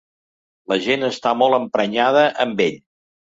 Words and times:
La 0.71 0.77
gent 0.85 1.07
està 1.07 1.33
molt 1.41 1.59
emprenyada 1.59 2.25
amb 2.47 2.65
ell. 2.67 2.81